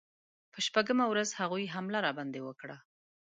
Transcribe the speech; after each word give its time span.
په 0.53 0.59
شپږمه 0.65 1.05
ورځ 1.07 1.29
هغوی 1.39 1.65
حمله 1.73 1.99
راباندې 2.05 2.41
وکړه. 2.43 2.77